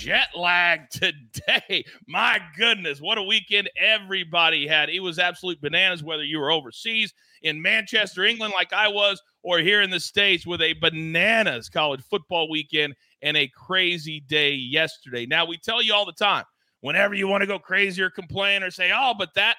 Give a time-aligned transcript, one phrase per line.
[0.00, 1.84] jet lag today?
[2.06, 4.88] My goodness, what a weekend everybody had.
[4.88, 7.12] It was absolute bananas, whether you were overseas
[7.42, 12.00] in Manchester, England, like I was, or here in the States with a bananas college
[12.08, 15.26] football weekend and a crazy day yesterday.
[15.26, 16.44] Now, we tell you all the time
[16.80, 19.56] whenever you want to go crazy or complain or say, oh, but that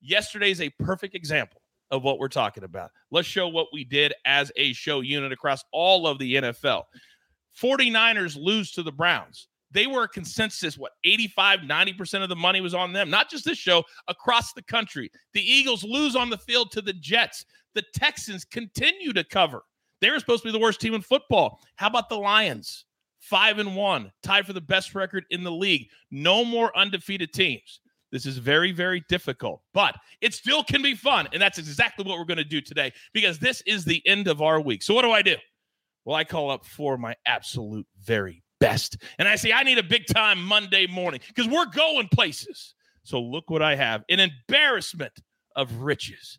[0.00, 1.60] yesterday is a perfect example
[1.92, 2.90] of what we're talking about.
[3.12, 6.82] Let's show what we did as a show unit across all of the NFL.
[7.62, 9.46] 49ers lose to the Browns.
[9.74, 13.44] They were a consensus, what, 85, 90% of the money was on them, not just
[13.44, 15.10] this show, across the country.
[15.32, 17.44] The Eagles lose on the field to the Jets.
[17.74, 19.62] The Texans continue to cover.
[20.00, 21.60] They're supposed to be the worst team in football.
[21.74, 22.84] How about the Lions?
[23.18, 25.88] Five and one, tied for the best record in the league.
[26.10, 27.80] No more undefeated teams.
[28.12, 31.26] This is very, very difficult, but it still can be fun.
[31.32, 34.40] And that's exactly what we're going to do today because this is the end of
[34.40, 34.84] our week.
[34.84, 35.34] So, what do I do?
[36.04, 38.96] Well, I call up for my absolute very best.
[39.18, 42.74] And I say, I need a big time Monday morning because we're going places.
[43.02, 45.12] So, look what I have an embarrassment
[45.56, 46.38] of riches.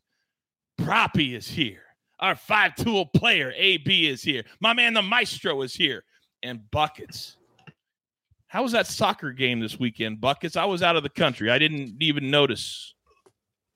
[0.79, 1.83] Proppy is here.
[2.19, 4.43] Our five tool player, AB, is here.
[4.59, 6.03] My man, the maestro, is here.
[6.43, 7.37] And Buckets.
[8.47, 10.55] How was that soccer game this weekend, Buckets?
[10.55, 11.51] I was out of the country.
[11.51, 12.93] I didn't even notice.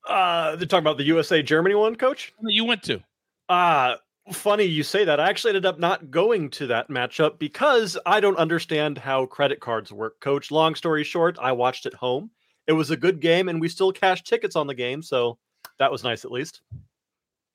[0.07, 2.33] Uh, they're talking about the USA Germany one, coach?
[2.41, 3.03] You went to.
[3.49, 3.95] Uh,
[4.33, 5.19] funny you say that.
[5.19, 9.59] I actually ended up not going to that matchup because I don't understand how credit
[9.59, 10.51] cards work, coach.
[10.51, 12.31] Long story short, I watched at home.
[12.67, 15.37] It was a good game and we still cashed tickets on the game, so
[15.79, 16.61] that was nice at least.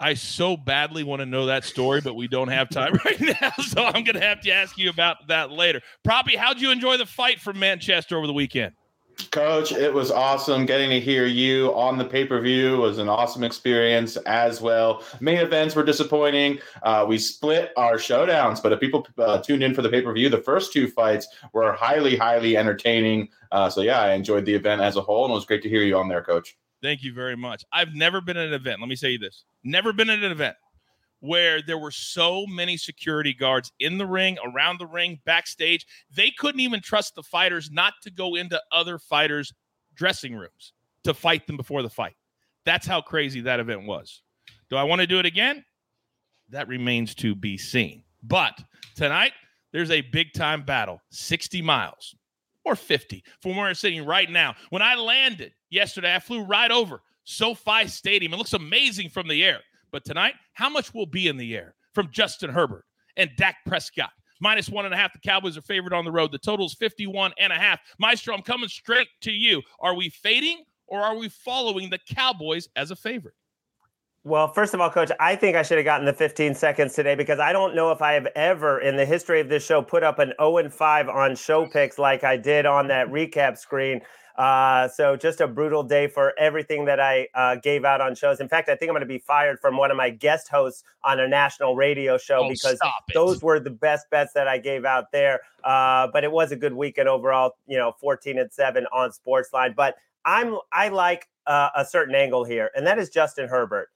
[0.01, 3.53] I so badly want to know that story, but we don't have time right now.
[3.62, 5.81] So I'm going to have to ask you about that later.
[6.05, 8.75] Proppy, how'd you enjoy the fight from Manchester over the weekend?
[9.31, 12.79] Coach, it was awesome getting to hear you on the pay per view.
[12.79, 15.03] Was an awesome experience as well.
[15.21, 16.59] Main events were disappointing.
[16.83, 20.13] Uh, we split our showdowns, but if people uh, tuned in for the pay per
[20.13, 23.29] view, the first two fights were highly, highly entertaining.
[23.53, 25.69] Uh, so yeah, I enjoyed the event as a whole, and it was great to
[25.69, 26.57] hear you on there, Coach.
[26.83, 27.65] Thank you very much.
[27.73, 28.81] I've never been at an event.
[28.81, 30.57] Let me say you this: never been at an event
[31.25, 35.87] where there were so many security guards in the ring, around the ring, backstage.
[36.15, 39.51] They couldn't even trust the fighters not to go into other fighters'
[39.95, 40.75] dressing rooms
[41.05, 42.15] to fight them before the fight.
[42.67, 44.21] That's how crazy that event was.
[44.69, 45.65] Do I want to do it again?
[46.51, 48.03] That remains to be seen.
[48.23, 48.62] But
[48.95, 49.33] tonight,
[49.73, 52.15] there's a big time battle 60 miles
[52.67, 54.56] or 50 from where I'm sitting right now.
[54.69, 58.35] When I landed yesterday, I flew right over SoFi Stadium.
[58.35, 59.61] It looks amazing from the air.
[59.94, 62.84] But tonight, how much will be in the air from Justin Herbert
[63.16, 64.10] and Dak Prescott?
[64.41, 65.12] Minus one and a half.
[65.12, 66.32] The Cowboys are favored on the road.
[66.32, 67.78] The total is 51 and a half.
[68.00, 69.62] Maestro, I'm coming straight to you.
[69.78, 73.34] Are we fading or are we following the Cowboys as a favorite?
[74.25, 77.15] Well, first of all, coach, I think I should have gotten the 15 seconds today
[77.15, 80.03] because I don't know if I have ever in the history of this show put
[80.03, 84.00] up an 0 and 5 on show picks like I did on that recap screen.
[84.37, 88.41] Uh, so just a brutal day for everything that I uh, gave out on shows.
[88.41, 90.82] In fact, I think I'm going to be fired from one of my guest hosts
[91.05, 92.79] on a national radio show Oh, because
[93.12, 95.41] those were the best bets that I gave out there.
[95.62, 97.53] Uh, but it was a good weekend overall.
[97.67, 99.76] You know, 14 and seven on Sportsline.
[99.76, 103.91] But I'm I like uh, a certain angle here, and that is Justin Herbert.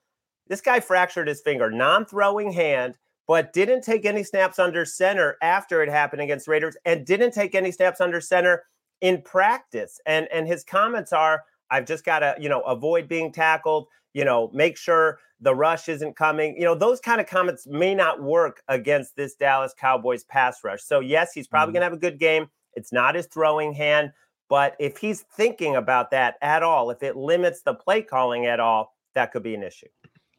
[0.46, 2.94] This guy fractured his finger, non-throwing hand
[3.26, 7.54] but didn't take any snaps under center after it happened against Raiders and didn't take
[7.54, 8.64] any snaps under center
[9.00, 10.00] in practice.
[10.06, 14.24] And and his comments are I've just got to, you know, avoid being tackled, you
[14.24, 16.56] know, make sure the rush isn't coming.
[16.56, 20.82] You know, those kind of comments may not work against this Dallas Cowboys pass rush.
[20.82, 21.74] So yes, he's probably Mhm.
[21.74, 22.48] going to have a good game.
[22.74, 24.12] It's not his throwing hand,
[24.48, 28.60] But if he's thinking about that at all, if it limits the play calling at
[28.60, 29.88] all, that could be an issue.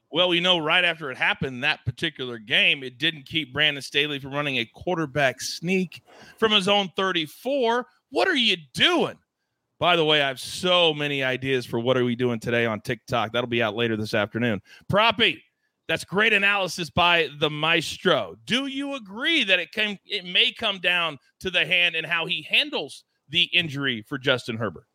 [0.10, 4.18] Well, we know right after it happened, that particular game, it didn't keep Brandon Staley
[4.18, 6.02] from running a quarterback sneak
[6.40, 7.86] from his own 34.
[8.10, 9.18] What are you doing?
[9.80, 12.82] By the way, I have so many ideas for what are we doing today on
[12.82, 13.32] TikTok.
[13.32, 14.62] That'll be out later this afternoon.
[14.92, 15.42] Proppy,
[15.88, 18.36] that's great analysis by the maestro.
[18.46, 22.26] Do you agree that it came it may come down to the hand and how
[22.26, 24.86] he handles the injury for Justin Herbert?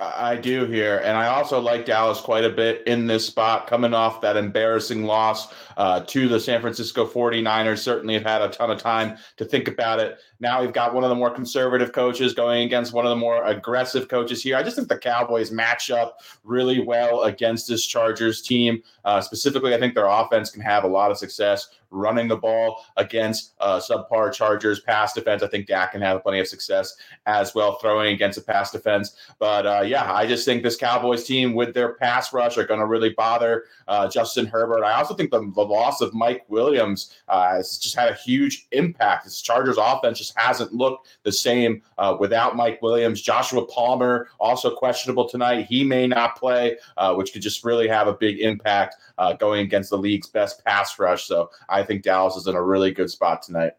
[0.00, 1.02] I do here.
[1.04, 5.04] And I also like Dallas quite a bit in this spot, coming off that embarrassing
[5.04, 7.78] loss uh, to the San Francisco 49ers.
[7.78, 10.18] Certainly have had a ton of time to think about it.
[10.40, 13.44] Now we've got one of the more conservative coaches going against one of the more
[13.44, 14.56] aggressive coaches here.
[14.56, 18.82] I just think the Cowboys match up really well against this Chargers team.
[19.04, 22.84] Uh, specifically, I think their offense can have a lot of success running the ball
[22.96, 25.42] against uh, subpar Chargers pass defense.
[25.42, 26.94] I think Dak can have plenty of success
[27.26, 29.16] as well throwing against a pass defense.
[29.38, 32.80] But uh, yeah, I just think this Cowboys team with their pass rush are going
[32.80, 34.84] to really bother uh, Justin Herbert.
[34.84, 38.66] I also think the, the loss of Mike Williams uh, has just had a huge
[38.72, 39.24] impact.
[39.24, 43.20] This Chargers offense just hasn't looked the same uh, without Mike Williams.
[43.20, 45.66] Joshua Palmer also questionable tonight.
[45.66, 48.96] He may not play, uh, which could just really have a big impact
[49.38, 51.24] going against the league's best pass rush.
[51.24, 53.72] So I think Dallas is in a really good spot tonight.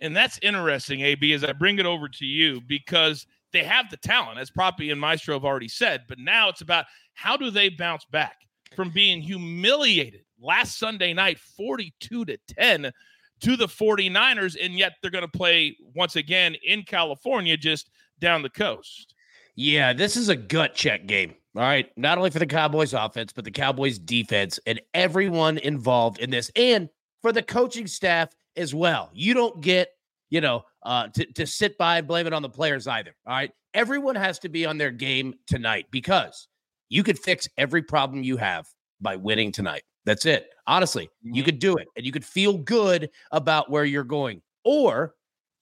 [0.00, 3.96] And that's interesting, AB, as I bring it over to you because they have the
[3.98, 6.04] talent, as Proppy and Maestro have already said.
[6.08, 8.36] But now it's about how do they bounce back
[8.74, 12.92] from being humiliated last Sunday night, 42 to 10
[13.40, 18.42] to the 49ers, and yet they're going to play once again in California, just down
[18.42, 19.14] the coast.
[19.56, 21.34] Yeah, this is a gut check game.
[21.56, 21.90] All right.
[21.96, 26.50] Not only for the Cowboys offense, but the Cowboys defense and everyone involved in this.
[26.54, 26.88] And
[27.22, 29.10] for the coaching staff as well.
[29.12, 29.88] You don't get,
[30.30, 33.14] you know, uh, to, to sit by and blame it on the players either.
[33.26, 33.50] All right.
[33.74, 36.48] Everyone has to be on their game tonight because
[36.88, 38.66] you could fix every problem you have
[39.00, 39.82] by winning tonight.
[40.04, 40.50] That's it.
[40.66, 41.34] Honestly, mm-hmm.
[41.34, 44.42] you could do it and you could feel good about where you're going.
[44.64, 45.14] Or,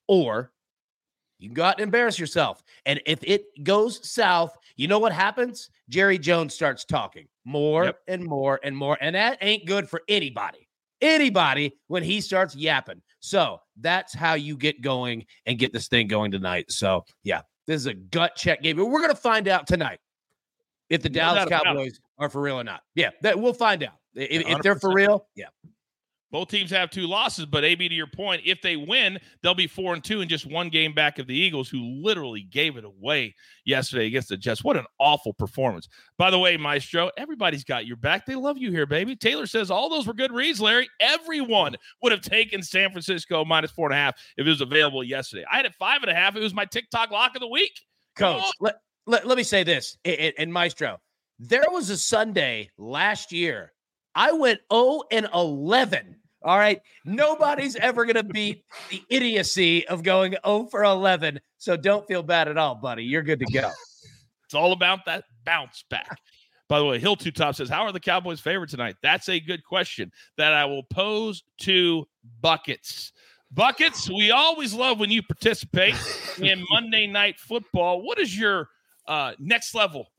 [0.06, 0.52] or
[1.38, 2.62] you can go out and embarrass yourself.
[2.84, 5.70] And if it goes south, you know what happens?
[5.88, 7.98] Jerry Jones starts talking more yep.
[8.08, 8.98] and more and more.
[9.00, 10.68] And that ain't good for anybody
[11.00, 13.00] anybody when he starts yapping.
[13.20, 16.70] So that's how you get going and get this thing going tonight.
[16.70, 18.76] So yeah, this is a gut check game.
[18.76, 19.98] We're going to find out tonight
[20.88, 22.82] if the Dallas Cowboys are for real or not.
[22.94, 23.94] Yeah, that we'll find out.
[24.14, 25.46] If, if they're for real, yeah.
[26.30, 29.66] Both teams have two losses, but AB, to your point, if they win, they'll be
[29.66, 32.84] four and two and just one game back of the Eagles, who literally gave it
[32.84, 33.34] away
[33.64, 34.62] yesterday against the Jets.
[34.62, 35.88] What an awful performance.
[36.18, 38.26] By the way, Maestro, everybody's got your back.
[38.26, 39.16] They love you here, baby.
[39.16, 40.90] Taylor says all those were good reads, Larry.
[41.00, 45.02] Everyone would have taken San Francisco minus four and a half if it was available
[45.02, 45.46] yesterday.
[45.50, 46.36] I had it five and a half.
[46.36, 47.72] It was my TikTok lock of the week.
[48.16, 48.74] Coach, let,
[49.06, 50.98] let, let me say this, and Maestro,
[51.38, 53.72] there was a Sunday last year
[54.18, 56.16] I went 0 and 11.
[56.42, 56.82] All right.
[57.04, 61.38] Nobody's ever going to beat the idiocy of going 0 for 11.
[61.58, 63.04] So don't feel bad at all, buddy.
[63.04, 63.70] You're good to go.
[64.44, 66.18] It's all about that bounce back.
[66.70, 68.96] By the way, Hill Two Top says, How are the Cowboys favored tonight?
[69.02, 72.08] That's a good question that I will pose to
[72.40, 73.12] Buckets.
[73.52, 75.94] Buckets, we always love when you participate
[76.40, 78.00] in Monday Night Football.
[78.00, 78.70] What is your
[79.06, 80.12] uh, next level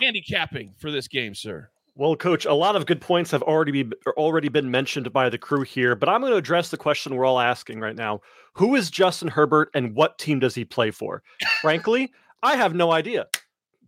[0.00, 1.70] handicapping for this game, sir?
[1.94, 5.36] Well, coach, a lot of good points have already be, already been mentioned by the
[5.36, 8.20] crew here, but I'm going to address the question we're all asking right now.
[8.54, 11.22] Who is Justin Herbert and what team does he play for?
[11.60, 12.10] Frankly,
[12.42, 13.26] I have no idea.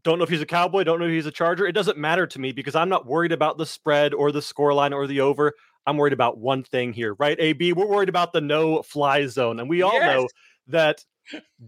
[0.02, 1.66] Don't know if he's a Cowboy, don't know if he's a Charger.
[1.66, 4.92] It doesn't matter to me because I'm not worried about the spread or the scoreline
[4.92, 5.54] or the over.
[5.86, 7.38] I'm worried about one thing here, right?
[7.40, 9.60] AB, we're worried about the no fly zone.
[9.60, 10.14] And we all yes.
[10.14, 10.28] know
[10.66, 11.04] that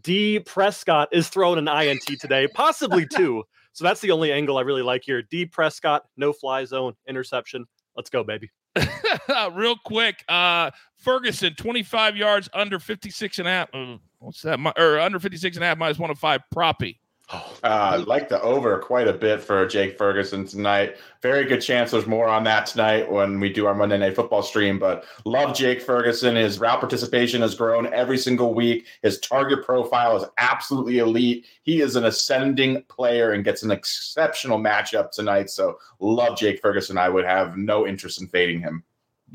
[0.03, 3.45] D Prescott is throwing an INT today, possibly two.
[3.77, 5.21] So that's the only angle I really like here.
[5.21, 7.67] D Prescott, no fly zone, interception.
[7.95, 8.51] Let's go, baby.
[9.53, 13.69] Real quick, uh, Ferguson, 25 yards under 56 and a half.
[13.75, 14.59] Uh, what's that?
[14.79, 16.41] Or under 56 and a half minus one of five.
[16.55, 16.97] Proppy.
[17.65, 20.99] Uh, I like the over quite a bit for Jake Ferguson tonight.
[21.21, 24.43] Very good chance there's more on that tonight when we do our Monday Night Football
[24.43, 24.79] stream.
[24.79, 26.37] But love Jake Ferguson.
[26.37, 28.87] His route participation has grown every single week.
[29.03, 31.47] His target profile is absolutely elite.
[31.63, 35.51] He is an ascending player and gets an exceptional matchup tonight.
[35.51, 36.99] So love Jake Ferguson.
[36.99, 38.85] I would have no interest in fading him.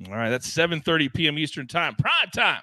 [0.07, 1.37] All right, that's 7:30 p.m.
[1.37, 2.61] Eastern Time, prime time,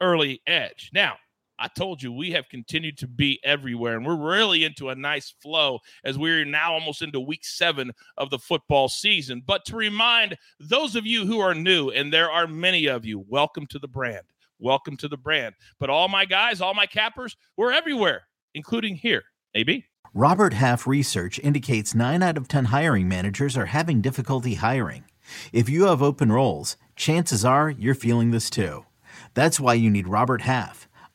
[0.00, 0.90] early edge.
[0.94, 1.16] Now
[1.62, 5.34] I told you we have continued to be everywhere, and we're really into a nice
[5.42, 9.42] flow as we're now almost into week seven of the football season.
[9.46, 13.22] But to remind those of you who are new, and there are many of you,
[13.28, 14.24] welcome to the brand.
[14.58, 15.54] Welcome to the brand.
[15.78, 18.22] But all my guys, all my cappers, we're everywhere,
[18.54, 19.24] including here
[19.54, 19.84] AB.
[20.14, 25.04] Robert Half research indicates 9 out of 10 hiring managers are having difficulty hiring.
[25.52, 28.86] If you have open roles, chances are you're feeling this too.
[29.34, 30.88] That's why you need Robert Half.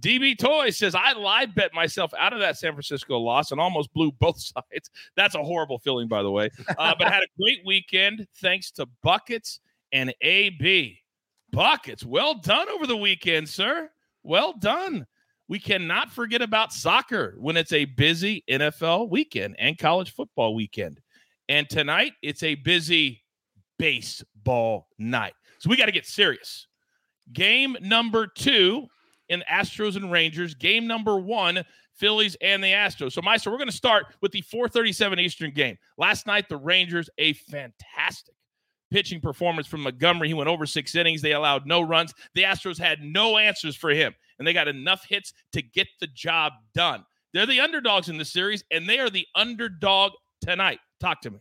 [0.00, 3.92] DB Toy says, I live bet myself out of that San Francisco loss and almost
[3.92, 4.90] blew both sides.
[5.14, 6.50] That's a horrible feeling, by the way.
[6.76, 9.60] Uh, but had a great weekend thanks to Buckets
[9.92, 10.98] and AB.
[11.52, 13.88] Buckets, well done over the weekend, sir.
[14.22, 15.06] Well done.
[15.48, 21.00] We cannot forget about soccer when it's a busy NFL weekend and college football weekend.
[21.48, 23.22] And tonight, it's a busy
[23.78, 25.34] baseball night.
[25.58, 26.66] So we got to get serious.
[27.32, 28.88] Game number two
[29.28, 30.54] in Astros and Rangers.
[30.54, 31.64] Game number one,
[31.94, 33.12] Phillies and the Astros.
[33.12, 35.76] So, Meister, we're going to start with the 437 Eastern game.
[35.98, 38.34] Last night, the Rangers, a fantastic
[38.90, 40.28] pitching performance from Montgomery.
[40.28, 41.22] He went over six innings.
[41.22, 42.14] They allowed no runs.
[42.34, 46.06] The Astros had no answers for him, and they got enough hits to get the
[46.08, 47.04] job done.
[47.32, 50.78] They're the underdogs in the series, and they are the underdog tonight.
[51.00, 51.40] Talk to me.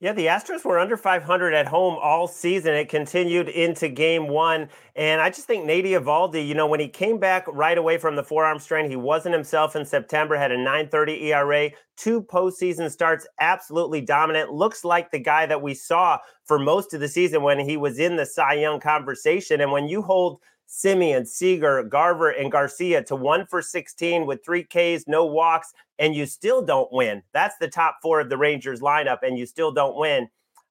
[0.00, 2.72] Yeah, the Astros were under 500 at home all season.
[2.72, 4.68] It continued into game one.
[4.94, 8.14] And I just think Nate Eovaldi, you know, when he came back right away from
[8.14, 13.26] the forearm strain, he wasn't himself in September, had a 930 ERA, two postseason starts,
[13.40, 14.52] absolutely dominant.
[14.52, 17.98] Looks like the guy that we saw for most of the season when he was
[17.98, 19.60] in the Cy Young conversation.
[19.60, 20.38] And when you hold
[20.68, 26.14] Semien, Seager, Garver, and Garcia to one for 16 with three Ks, no walks, and
[26.14, 27.22] you still don't win.
[27.32, 30.28] That's the top four of the Rangers lineup, and you still don't win.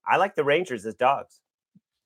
[0.07, 1.41] I like the Rangers as dogs.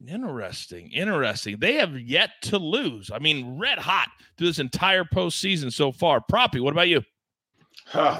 [0.08, 0.92] Interesting.
[0.92, 1.58] Interesting.
[1.60, 3.12] They have yet to lose.
[3.12, 6.22] I mean, red hot through this entire postseason so far.
[6.22, 7.04] Proppy, what about you?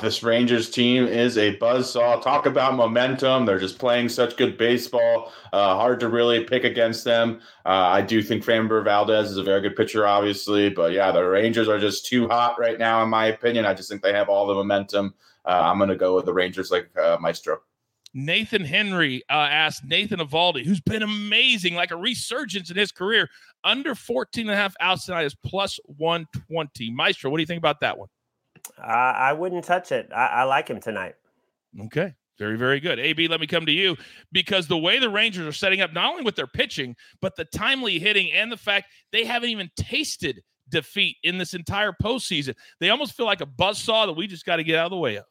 [0.02, 2.22] This Rangers team is a buzzsaw.
[2.22, 3.46] Talk about momentum.
[3.46, 5.32] They're just playing such good baseball.
[5.54, 7.40] Uh, hard to really pick against them.
[7.66, 10.70] Uh, I do think Framber Valdez is a very good pitcher, obviously.
[10.70, 13.66] But yeah, the Rangers are just too hot right now, in my opinion.
[13.66, 15.14] I just think they have all the momentum.
[15.46, 17.60] Uh, I'm going to go with the Rangers like uh, Maestro.
[18.14, 23.30] Nathan Henry uh, asked Nathan Eovaldi, who's been amazing, like a resurgence in his career,
[23.64, 26.92] under 14 and a half outs tonight is plus 120.
[26.92, 28.10] Maestro, what do you think about that one?
[28.78, 30.10] Uh, I wouldn't touch it.
[30.16, 31.16] I, I like him tonight.
[31.86, 32.14] Okay.
[32.40, 33.00] Very, very good.
[33.00, 33.96] AB, let me come to you
[34.32, 37.46] because the way the Rangers are setting up, not only with their pitching, but the
[37.46, 42.56] timely hitting and the fact they haven't even tasted defeat in this entire postseason.
[42.80, 44.92] They almost feel like a buzz saw that we just got to get out of
[44.92, 45.26] the way of.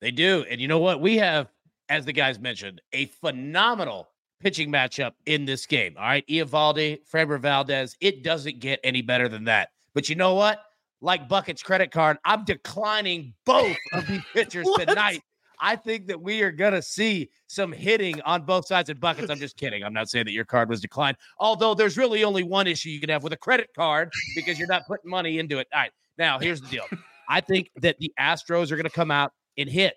[0.00, 0.44] They do.
[0.48, 1.00] And you know what?
[1.00, 1.48] We have,
[1.88, 5.96] as the guys mentioned, a phenomenal pitching matchup in this game.
[5.98, 6.26] All right.
[6.28, 7.96] Eovaldi, Framber Valdez.
[8.00, 9.70] It doesn't get any better than that.
[9.94, 10.62] But you know what?
[11.00, 12.18] Like Bucket's credit card.
[12.24, 15.22] I'm declining both of these pitchers tonight.
[15.60, 19.30] I think that we are going to see some hitting on both sides of buckets.
[19.30, 19.84] I'm just kidding.
[19.84, 21.18] I'm not saying that your card was declined.
[21.38, 24.68] Although there's really only one issue you can have with a credit card because you're
[24.68, 25.68] not putting money into it.
[25.72, 25.92] All right.
[26.16, 26.84] Now, here's the deal.
[27.28, 29.94] I think that the Astros are going to come out and hit.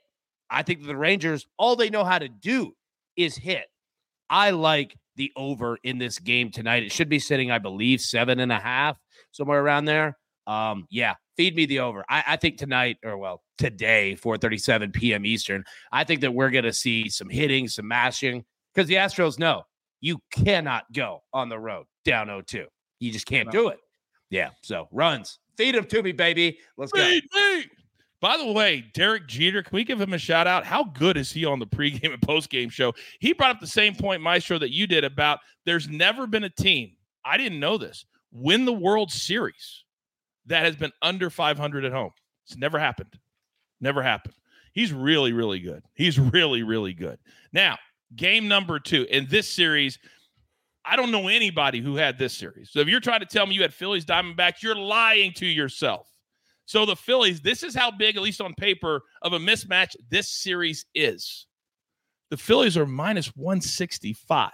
[0.50, 2.76] I think that the Rangers, all they know how to do
[3.16, 3.66] is hit.
[4.30, 6.84] I like the over in this game tonight.
[6.84, 8.98] It should be sitting, I believe, seven and a half,
[9.32, 10.18] somewhere around there.
[10.48, 12.04] Um, yeah, feed me the over.
[12.10, 15.26] I, I think tonight, or well, today, 4:37 p.m.
[15.26, 15.64] Eastern.
[15.92, 19.64] I think that we're going to see some hitting, some mashing, because the Astros know
[20.02, 22.66] you cannot go on the road down 0-2.
[23.00, 23.80] You just can't do it.
[24.30, 24.50] Yeah.
[24.62, 26.60] So runs, feed them to me, baby.
[26.78, 27.56] Let's feed go.
[27.56, 27.66] Me.
[28.20, 30.66] By the way, Derek Jeter, can we give him a shout out?
[30.66, 32.94] How good is he on the pregame and postgame show?
[33.20, 36.50] He brought up the same point, Maestro, that you did about there's never been a
[36.50, 36.96] team,
[37.26, 39.84] I didn't know this, win the World Series
[40.48, 42.12] that has been under 500 at home.
[42.46, 43.18] It's never happened.
[43.80, 44.36] Never happened.
[44.74, 45.84] He's really, really good.
[45.94, 47.20] He's really, really good.
[47.52, 47.78] Now,
[48.16, 50.00] game number two in this series.
[50.86, 52.72] I don't know anybody who had this series.
[52.72, 56.08] So if you're trying to tell me you had Phillies Diamondbacks, you're lying to yourself.
[56.66, 60.30] So the Phillies, this is how big, at least on paper, of a mismatch this
[60.30, 61.48] series is.
[62.30, 64.52] The Phillies are minus 165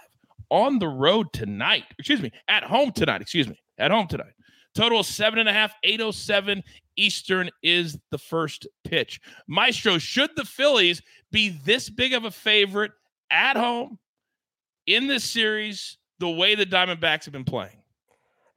[0.50, 1.84] on the road tonight.
[1.98, 3.22] Excuse me, at home tonight.
[3.22, 4.32] Excuse me, at home tonight.
[4.74, 6.62] Total seven and a half, 807
[6.96, 9.20] Eastern is the first pitch.
[9.48, 12.92] Maestro, should the Phillies be this big of a favorite
[13.30, 13.98] at home
[14.86, 17.80] in this series the way the Diamondbacks have been playing?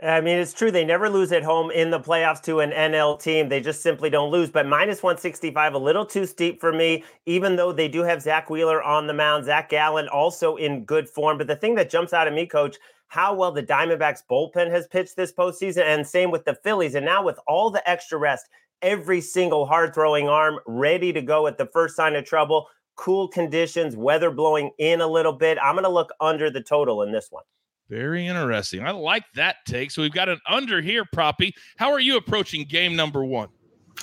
[0.01, 0.69] I mean, it's true.
[0.69, 3.47] They never lose at home in the playoffs to an NL team.
[3.47, 4.49] They just simply don't lose.
[4.49, 8.49] But minus 165, a little too steep for me, even though they do have Zach
[8.49, 9.45] Wheeler on the mound.
[9.45, 11.37] Zach Gallen also in good form.
[11.37, 12.77] But the thing that jumps out at me, coach,
[13.13, 16.95] how well the Diamondbacks bullpen has pitched this postseason, and same with the Phillies.
[16.95, 18.49] And now with all the extra rest,
[18.81, 23.27] every single hard throwing arm ready to go at the first sign of trouble, cool
[23.27, 25.59] conditions, weather blowing in a little bit.
[25.61, 27.43] I'm going to look under the total in this one.
[27.87, 28.83] Very interesting.
[28.83, 29.91] I like that take.
[29.91, 31.53] So we've got an under here, Proppy.
[31.77, 33.49] How are you approaching game number one?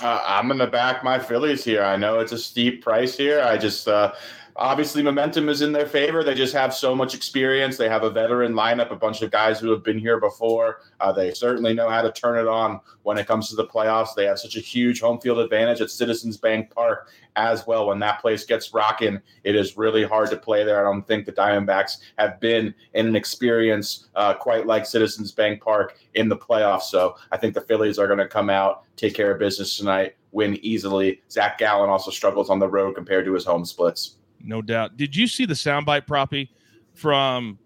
[0.01, 1.83] Uh, I'm going to back my Phillies here.
[1.83, 3.41] I know it's a steep price here.
[3.41, 4.13] I just uh,
[4.55, 6.23] obviously momentum is in their favor.
[6.23, 7.77] They just have so much experience.
[7.77, 10.81] They have a veteran lineup, a bunch of guys who have been here before.
[10.99, 14.15] Uh, they certainly know how to turn it on when it comes to the playoffs.
[14.15, 17.87] They have such a huge home field advantage at Citizens Bank Park as well.
[17.87, 20.79] When that place gets rocking, it is really hard to play there.
[20.79, 25.61] I don't think the Diamondbacks have been in an experience uh, quite like Citizens Bank
[25.61, 26.83] Park in the playoffs.
[26.83, 30.15] So I think the Phillies are going to come out, take care of business tonight,
[30.31, 31.21] win easily.
[31.29, 34.97] Zach Gallen also struggles on the road compared to his home splits no doubt.
[34.97, 36.49] Did you see the soundbite, Proppy,
[36.93, 37.57] from?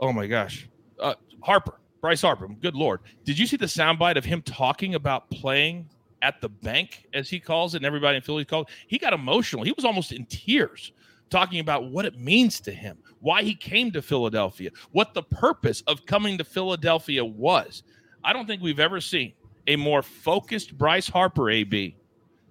[0.00, 0.68] Oh my gosh,
[1.00, 2.48] uh, Harper, Bryce Harper.
[2.48, 5.88] Good lord, did you see the soundbite of him talking about playing
[6.22, 8.68] at the bank, as he calls it, and everybody in Philly called?
[8.86, 9.64] He got emotional.
[9.64, 10.92] He was almost in tears
[11.30, 15.80] talking about what it means to him, why he came to Philadelphia, what the purpose
[15.86, 17.82] of coming to Philadelphia was.
[18.22, 19.32] I don't think we've ever seen
[19.66, 21.96] a more focused Bryce Harper, AB,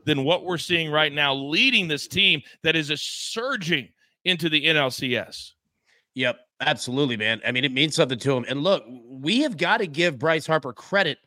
[0.06, 3.90] than what we're seeing right now, leading this team that is a surging
[4.26, 5.52] into the NLCS.
[6.16, 7.42] Yep, absolutely, man.
[7.46, 8.46] I mean, it means something to him.
[8.48, 11.18] And look, we have got to give Bryce Harper credit.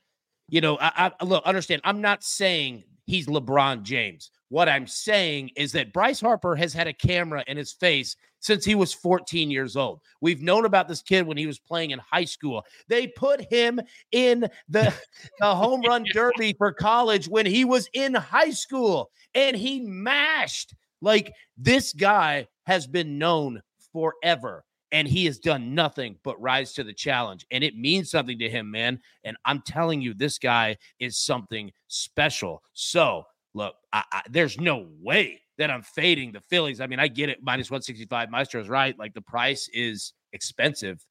[0.48, 1.80] You know, I, I look, understand.
[1.84, 4.30] I'm not saying he's LeBron James.
[4.48, 8.64] What I'm saying is that Bryce Harper has had a camera in his face since
[8.64, 10.00] he was 14 years old.
[10.20, 12.64] We've known about this kid when he was playing in high school.
[12.88, 13.80] They put him
[14.12, 14.94] in the,
[15.40, 20.74] the home run derby for college when he was in high school and he mashed.
[21.00, 23.60] Like this guy has been known
[23.92, 27.44] forever and he has done nothing but rise to the challenge.
[27.50, 29.00] And it means something to him, man.
[29.24, 32.62] And I'm telling you, this guy is something special.
[32.74, 36.80] So, look, I, I, there's no way that I'm fading the Phillies.
[36.80, 38.30] I mean, I get it, minus 165.
[38.30, 38.96] Maestro's right.
[38.96, 41.04] Like the price is expensive,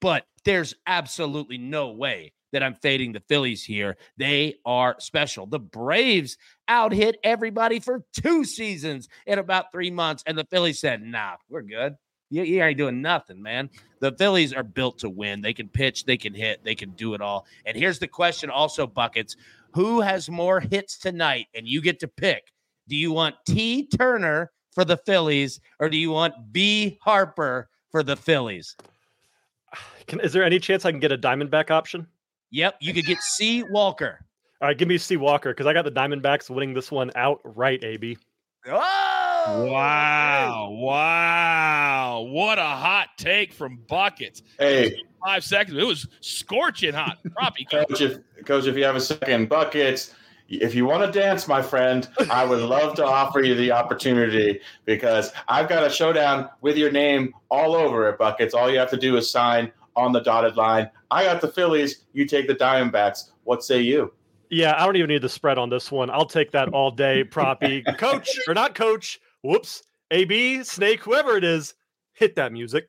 [0.00, 3.98] but there's absolutely no way that I'm fading the Phillies here.
[4.16, 5.46] They are special.
[5.46, 10.80] The Braves out hit everybody for two seasons in about three months, and the Phillies
[10.80, 11.94] said, nah, we're good.
[12.30, 13.70] You, you ain't doing nothing, man.
[14.00, 15.40] The Phillies are built to win.
[15.40, 17.46] They can pitch, they can hit, they can do it all.
[17.66, 19.36] And here's the question also, Buckets
[19.72, 21.46] who has more hits tonight?
[21.54, 22.52] And you get to pick.
[22.88, 23.86] Do you want T.
[23.86, 26.98] Turner for the Phillies or do you want B.
[27.02, 28.76] Harper for the Phillies?
[30.06, 32.06] Can, is there any chance I can get a Diamondback option?
[32.50, 33.62] Yep, you could get C.
[33.64, 34.24] Walker.
[34.60, 35.16] All right, give me C.
[35.16, 38.16] Walker because I got the Diamondbacks winning this one outright, AB.
[38.66, 39.07] Oh,
[39.56, 40.70] wow.
[40.70, 42.26] Wow.
[42.28, 44.42] What a hot take from Buckets.
[44.58, 45.76] Hey, five seconds.
[45.76, 47.18] It was scorching hot.
[47.34, 47.64] Probably.
[47.64, 50.14] coach, if, coach, if you have a second, Buckets,
[50.48, 54.60] if you want to dance, my friend, I would love to offer you the opportunity
[54.86, 58.54] because I've got a showdown with your name all over it, Buckets.
[58.54, 60.90] All you have to do is sign on the dotted line.
[61.10, 62.04] I got the Phillies.
[62.12, 63.30] You take the Diamondbacks.
[63.44, 64.12] What say you?
[64.50, 66.08] Yeah, I don't even need the spread on this one.
[66.08, 67.84] I'll take that all day, Proppy.
[67.98, 69.20] coach or not coach.
[69.42, 69.82] Whoops.
[70.10, 71.74] AB, Snake, whoever it is,
[72.14, 72.88] hit that music.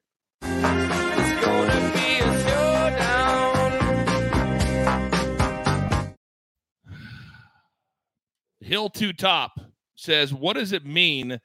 [8.61, 9.59] Hill to top
[9.95, 11.39] says, What does it mean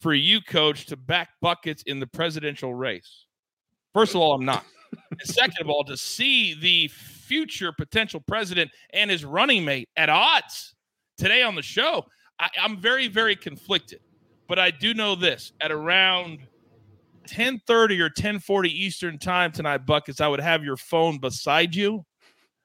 [0.00, 3.26] for you, coach, to back buckets in the presidential race?
[3.94, 4.64] First of all, I'm not.
[5.10, 10.08] and second of all, to see the future potential president and his running mate at
[10.08, 10.74] odds
[11.16, 12.04] today on the show,
[12.38, 14.00] I, I'm very, very conflicted.
[14.50, 16.40] But I do know this at around
[17.28, 22.04] 10:30 or 10:40 Eastern time tonight, Buckets, I would have your phone beside you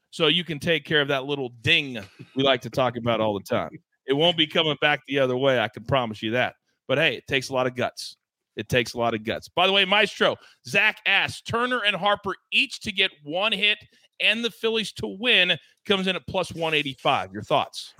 [0.09, 1.99] so you can take care of that little ding
[2.35, 3.69] we like to talk about all the time.
[4.07, 5.59] It won't be coming back the other way.
[5.59, 6.55] I can promise you that.
[6.87, 8.17] But hey, it takes a lot of guts.
[8.55, 9.47] It takes a lot of guts.
[9.47, 13.77] By the way, Maestro, Zach asked Turner and Harper each to get one hit
[14.19, 17.31] and the Phillies to win comes in at plus 185.
[17.31, 17.93] Your thoughts?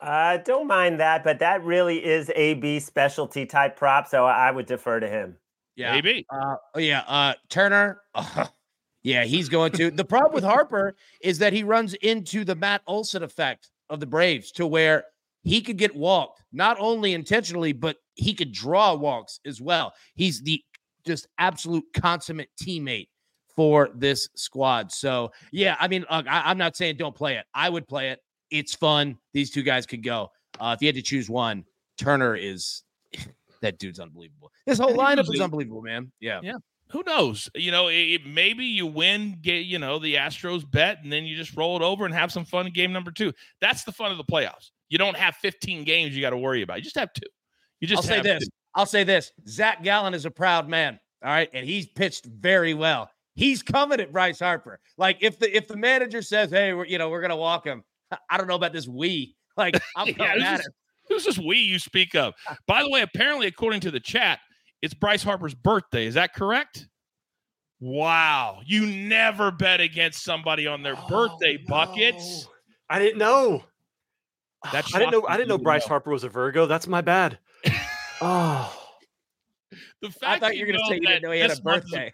[0.00, 4.50] I uh, don't mind that, but that really is AB specialty type prop, so I
[4.50, 5.36] would defer to him.
[5.74, 6.26] Yeah, AB.
[6.30, 8.00] Uh, oh yeah, uh, Turner.
[9.02, 9.90] Yeah, he's going to.
[9.90, 14.06] The problem with Harper is that he runs into the Matt Olson effect of the
[14.06, 15.04] Braves to where
[15.44, 19.94] he could get walked, not only intentionally, but he could draw walks as well.
[20.14, 20.62] He's the
[21.06, 23.08] just absolute consummate teammate
[23.56, 24.92] for this squad.
[24.92, 27.46] So, yeah, I mean, look, I, am not saying don't play it.
[27.54, 28.20] I would play it.
[28.50, 29.18] It's fun.
[29.32, 30.30] These two guys could go.
[30.60, 31.64] Uh, if you had to choose one,
[31.98, 32.82] Turner is
[33.62, 34.50] that dude's unbelievable.
[34.66, 36.12] This whole lineup is unbelievable, man.
[36.20, 36.40] Yeah.
[36.42, 36.54] Yeah.
[36.90, 37.50] Who knows?
[37.54, 41.36] You know, it, maybe you win, get you know the Astros bet, and then you
[41.36, 43.32] just roll it over and have some fun in game number two.
[43.60, 44.70] That's the fun of the playoffs.
[44.88, 46.78] You don't have 15 games you got to worry about.
[46.78, 47.28] You just have two.
[47.80, 48.44] You just I'll say this.
[48.44, 48.50] Two.
[48.74, 49.32] I'll say this.
[49.46, 50.98] Zach Gallen is a proud man.
[51.22, 53.10] All right, and he's pitched very well.
[53.34, 54.80] He's coming at Bryce Harper.
[54.96, 57.84] Like if the if the manager says, "Hey, we're you know we're gonna walk him,"
[58.30, 59.34] I don't know about this we.
[59.58, 60.66] Like I'm coming yeah, at it.
[61.08, 62.32] Who's this we you speak of?
[62.68, 64.38] By the way, apparently, according to the chat,
[64.82, 66.06] it's Bryce Harper's birthday.
[66.06, 66.86] Is that correct?
[67.80, 68.60] Wow.
[68.64, 71.66] You never bet against somebody on their oh, birthday no.
[71.66, 72.46] buckets.
[72.88, 73.64] I didn't know.
[74.72, 75.88] That's I didn't know I didn't know Bryce know.
[75.88, 76.66] Harper was a Virgo.
[76.66, 77.38] That's my bad.
[78.20, 78.74] oh.
[80.02, 81.60] The fact I thought you were going to say you didn't know he had a
[81.60, 82.12] birthday.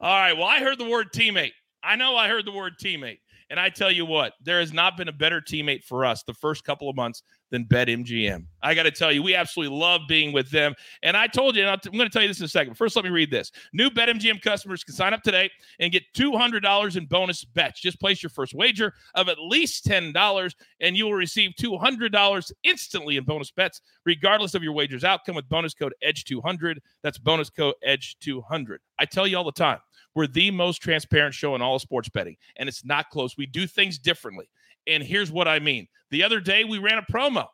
[0.00, 0.34] All right.
[0.34, 1.52] Well, I heard the word teammate.
[1.86, 3.18] I know I heard the word teammate.
[3.48, 6.34] And I tell you what, there has not been a better teammate for us the
[6.34, 7.22] first couple of months
[7.52, 8.44] than BetMGM.
[8.60, 10.74] I got to tell you, we absolutely love being with them.
[11.04, 12.74] And I told you, and I'm going to tell you this in a second.
[12.74, 13.52] First, let me read this.
[13.72, 17.80] New BetMGM customers can sign up today and get $200 in bonus bets.
[17.80, 23.16] Just place your first wager of at least $10, and you will receive $200 instantly
[23.16, 26.78] in bonus bets, regardless of your wager's outcome with bonus code EDGE200.
[27.04, 28.78] That's bonus code EDGE200.
[28.98, 29.78] I tell you all the time.
[30.16, 33.36] We're the most transparent show in all of sports betting, and it's not close.
[33.36, 34.48] We do things differently.
[34.86, 35.86] And here's what I mean.
[36.10, 37.46] The other day, we ran a promo.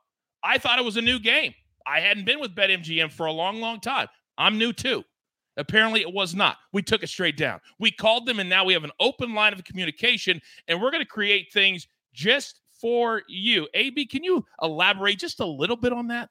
[0.45, 1.55] I thought it was a new game.
[1.89, 4.07] I hadn't been with BetMGM for a long, long time.
[4.39, 5.03] I'm new too.
[5.57, 6.57] Apparently, it was not.
[6.73, 7.59] We took it straight down.
[7.81, 11.03] We called them, and now we have an open line of communication, and we're going
[11.03, 13.67] to create things just for you.
[13.75, 16.31] AB, can you elaborate just a little bit on that?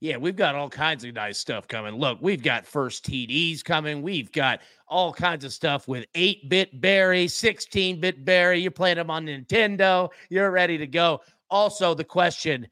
[0.00, 1.96] Yeah, we've got all kinds of nice stuff coming.
[1.96, 4.00] Look, we've got first TDs coming.
[4.00, 8.60] We've got all kinds of stuff with 8 bit Barry, 16 bit Barry.
[8.60, 10.10] You're playing them on Nintendo.
[10.30, 11.20] You're ready to go.
[11.50, 12.68] Also, the question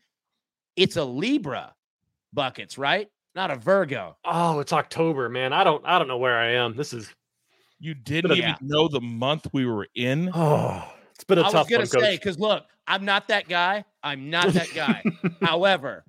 [0.76, 1.74] it's a Libra
[2.32, 3.08] buckets, right?
[3.34, 4.16] Not a Virgo.
[4.24, 5.52] Oh, it's October, man.
[5.52, 6.76] I don't I don't know where I am.
[6.76, 7.12] This is
[7.80, 8.56] you didn't even yeah.
[8.62, 10.30] know the month we were in.
[10.32, 10.84] Oh,
[11.14, 13.84] it's been a I tough was gonna say because look, I'm not that guy.
[14.02, 15.02] I'm not that guy.
[15.42, 16.04] However,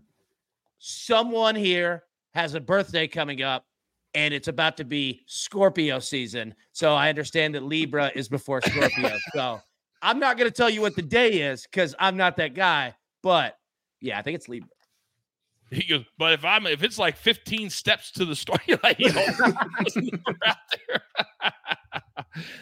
[0.80, 3.66] someone here has a birthday coming up
[4.13, 6.56] and it's about to be Scorpio season.
[6.72, 9.18] So I understand that Libra is before Scorpio.
[9.34, 9.62] so
[10.02, 12.96] I'm not going to tell you what the day is because I'm not that guy.
[13.22, 13.58] But
[14.02, 14.70] yeah, I think it's Libra.
[15.70, 19.12] He Goes, but if I'm if it's like 15 steps to the story, like you
[19.13, 19.26] know,
[20.46, 21.02] out there.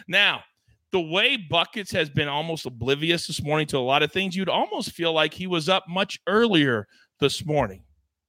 [0.08, 0.42] now,
[0.90, 4.48] the way Buckets has been almost oblivious this morning to a lot of things, you'd
[4.48, 6.88] almost feel like he was up much earlier
[7.20, 7.82] this morning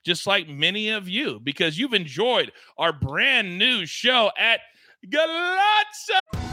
[0.06, 4.60] just like many of you, because you've enjoyed our brand new show at
[5.10, 6.48] Galazzo.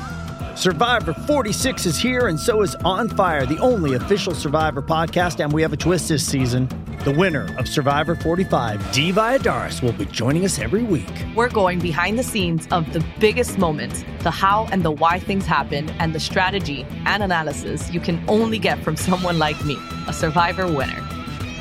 [0.56, 5.42] Survivor 46 is here, and so is On Fire, the only official Survivor podcast.
[5.42, 6.68] And we have a twist this season.
[7.04, 11.10] The winner of Survivor 45, Dee Valladares, will be joining us every week.
[11.34, 15.44] We're going behind the scenes of the biggest moments, the how and the why things
[15.44, 19.76] happen, and the strategy and analysis you can only get from someone like me,
[20.06, 21.02] a Survivor winner.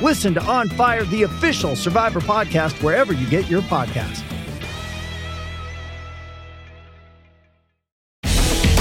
[0.02, 4.22] Listen to On Fire, the official Survivor podcast, wherever you get your podcast.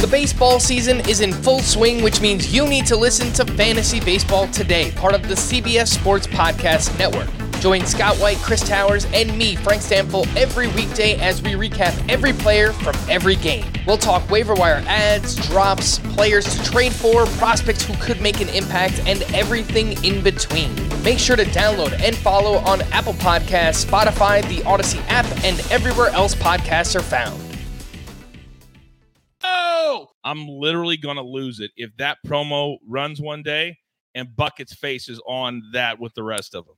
[0.01, 4.01] The baseball season is in full swing, which means you need to listen to Fantasy
[4.01, 7.29] Baseball Today, part of the CBS Sports Podcast Network.
[7.63, 12.33] Join Scott White, Chris Towers, and me, Frank Stampfl, every weekday as we recap every
[12.33, 13.63] player from every game.
[13.87, 18.49] We'll talk waiver wire ads, drops, players to trade for, prospects who could make an
[18.49, 20.75] impact, and everything in between.
[21.03, 26.09] Make sure to download and follow on Apple Podcasts, Spotify, the Odyssey app, and everywhere
[26.09, 27.41] else podcasts are found.
[29.41, 33.77] Oh, I'm literally going to lose it if that promo runs one day
[34.15, 36.75] and Bucket's face is on that with the rest of them.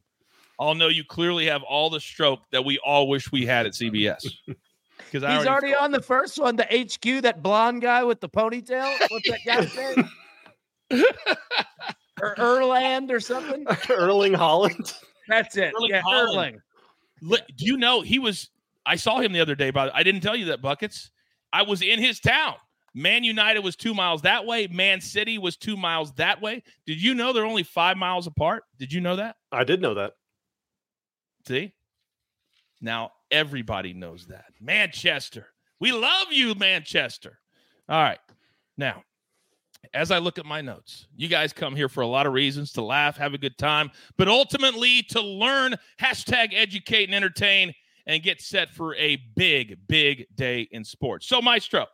[0.60, 3.74] I'll know you clearly have all the stroke that we all wish we had at
[3.74, 4.26] CBS.
[4.48, 4.58] Because
[5.12, 8.96] he's already, already on the first one, the HQ, that blonde guy with the ponytail.
[9.10, 9.76] What's that guy's
[10.92, 11.04] name?
[12.22, 13.66] or Erland or something?
[13.90, 14.94] Erling Haaland.
[15.28, 15.74] That's it.
[15.76, 16.62] Erling yeah, Erling.
[17.22, 18.50] Do you know he was?
[18.86, 19.72] I saw him the other day.
[19.72, 21.12] But I didn't tell you that buckets.
[21.52, 22.56] I was in his town.
[22.94, 24.68] Man United was two miles that way.
[24.68, 26.64] Man City was two miles that way.
[26.86, 28.64] Did you know they're only five miles apart?
[28.80, 29.36] Did you know that?
[29.52, 30.14] I did know that.
[31.46, 31.74] See?
[32.82, 34.46] Now, Everybody knows that.
[34.62, 35.48] Manchester.
[35.80, 37.40] We love you, Manchester.
[37.90, 38.20] All right.
[38.78, 39.04] Now,
[39.94, 42.72] as I look at my notes, you guys come here for a lot of reasons
[42.74, 47.74] to laugh, have a good time, but ultimately to learn, hashtag educate and entertain,
[48.08, 51.28] and get set for a big, big day in sports.
[51.28, 51.88] So, Maestro,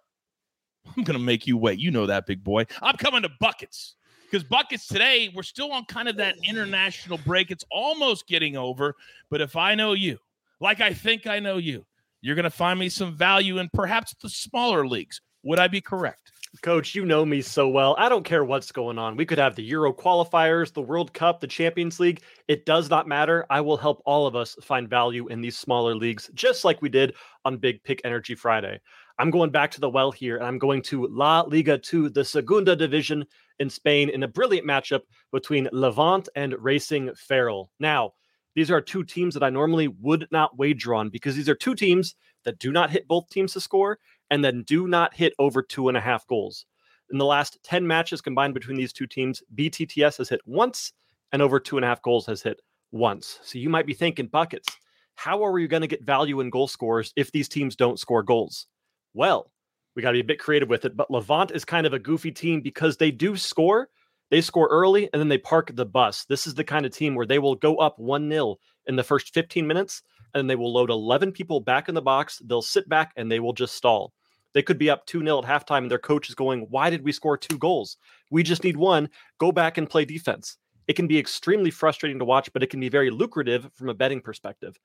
[0.86, 1.80] I'm going to make you wait.
[1.80, 2.66] You know that, big boy.
[2.82, 3.96] I'm coming to buckets
[4.32, 7.52] because buckets today, we're still on kind of that international break.
[7.52, 8.96] It's almost getting over.
[9.30, 10.20] But if I know you,
[10.62, 11.86] like I think I know you,
[12.22, 15.20] you're going to find me some value in perhaps the smaller leagues.
[15.44, 16.32] Would I be correct?
[16.62, 17.96] Coach, you know me so well.
[17.98, 19.15] I don't care what's going on.
[19.15, 22.22] We could have the Euro qualifiers, the World Cup, the Champions League.
[22.48, 23.46] It does not matter.
[23.50, 26.89] I will help all of us find value in these smaller leagues, just like we
[26.89, 27.15] did
[27.46, 28.82] on Big Pick Energy Friday.
[29.22, 32.26] I'm going back to the well here, and I'm going to La Liga 2, the
[32.26, 33.24] Segunda Division
[33.60, 37.70] in Spain, in a brilliant matchup between Levante and Racing Ferrol.
[37.80, 38.14] Now,
[38.56, 41.76] these are two teams that I normally would not wager on because these are two
[41.76, 44.00] teams that do not hit both teams to score
[44.32, 46.66] and then do not hit over two and a half goals.
[47.12, 50.94] In the last 10 matches combined between these two teams, BTTS has hit once
[51.32, 52.60] and over two and a half goals has hit
[52.92, 53.38] once.
[53.44, 54.68] So you might be thinking, buckets,
[55.14, 58.24] how are we going to get value in goal scores if these teams don't score
[58.24, 58.66] goals?
[59.13, 59.52] Well,
[59.95, 62.00] we got to be a bit creative with it, but Levante is kind of a
[62.00, 63.89] goofy team because they do score.
[64.30, 66.26] They score early and then they park the bus.
[66.26, 68.56] This is the kind of team where they will go up 1 0
[68.88, 72.41] in the first 15 minutes and they will load 11 people back in the box.
[72.45, 74.13] They'll sit back and they will just stall.
[74.54, 77.04] They could be up 2 0 at halftime, and their coach is going, Why did
[77.04, 77.97] we score two goals?
[78.30, 79.10] We just need one.
[79.38, 80.58] Go back and play defense.
[80.88, 83.93] It can be extremely frustrating to watch, but it can be very lucrative from a
[83.93, 84.78] betting perspective.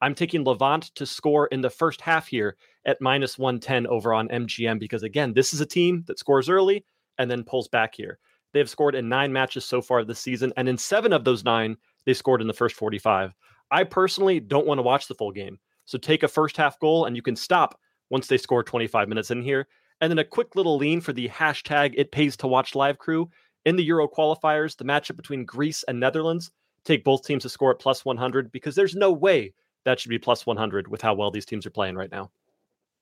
[0.00, 4.28] I'm taking Levante to score in the first half here at minus 110 over on
[4.28, 6.84] MGM because, again, this is a team that scores early
[7.18, 8.18] and then pulls back here.
[8.52, 11.44] They have scored in nine matches so far this season, and in seven of those
[11.44, 13.32] nine, they scored in the first 45.
[13.70, 15.58] I personally don't want to watch the full game.
[15.84, 17.78] So take a first half goal and you can stop
[18.10, 19.68] once they score 25 minutes in here.
[20.00, 23.30] And then a quick little lean for the hashtag it pays to watch live crew.
[23.66, 26.50] In the Euro qualifiers, the matchup between Greece and Netherlands,
[26.84, 29.52] take both teams to score at plus 100 because there's no way
[29.84, 32.30] that should be plus 100 with how well these teams are playing right now.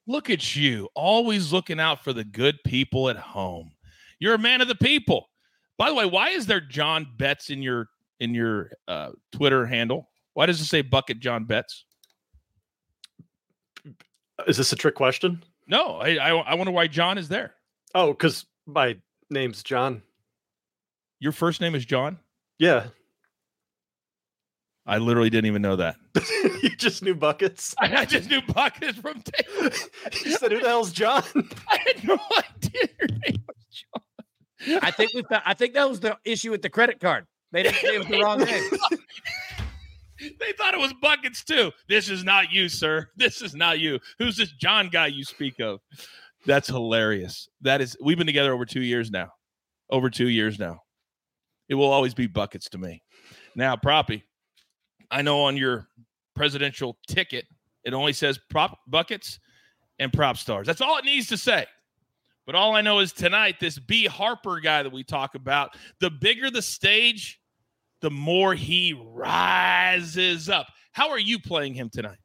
[0.06, 3.72] Look at you, always looking out for the good people at home.
[4.18, 5.28] You're a man of the people.
[5.76, 7.88] By the way, why is there John Betts in your
[8.20, 10.08] in your uh, Twitter handle?
[10.34, 11.84] Why does it say Bucket John Betts?
[14.46, 15.42] Is this a trick question?
[15.66, 17.54] No, I I, I wonder why John is there.
[17.94, 18.96] Oh, because my
[19.30, 20.02] name's John.
[21.20, 22.18] Your first name is John.
[22.58, 22.86] Yeah.
[24.88, 25.96] I literally didn't even know that.
[26.62, 27.74] you just knew buckets.
[27.78, 29.22] I, I just knew buckets from.
[29.22, 29.70] Taylor.
[30.24, 31.22] you said, "Who the hell's John?"
[31.68, 34.80] I had no idea your name was John.
[34.82, 35.22] I think we.
[35.24, 37.26] Found, I think that was the issue with the credit card.
[37.52, 38.62] They didn't say it was the wrong name.
[40.40, 41.70] they thought it was buckets too.
[41.86, 43.08] This is not you, sir.
[43.14, 43.98] This is not you.
[44.18, 45.80] Who's this John guy you speak of?
[46.46, 47.46] That's hilarious.
[47.60, 47.94] That is.
[48.02, 49.28] We've been together over two years now.
[49.90, 50.80] Over two years now.
[51.68, 53.02] It will always be buckets to me.
[53.54, 54.22] Now, Proppy,
[55.10, 55.88] I know on your
[56.34, 57.46] presidential ticket
[57.84, 59.38] it only says prop buckets
[59.98, 60.66] and prop stars.
[60.66, 61.66] That's all it needs to say.
[62.46, 66.10] But all I know is tonight, this B Harper guy that we talk about, the
[66.10, 67.40] bigger the stage,
[68.00, 70.68] the more he rises up.
[70.92, 72.18] How are you playing him tonight?